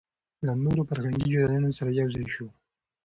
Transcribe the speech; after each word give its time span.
له 0.45 0.53
نورو 0.63 0.81
فرهنګي 0.89 1.27
جريانونو 1.33 1.71
سره 1.77 1.89
يوځاى 1.99 2.25
شو 2.33 2.47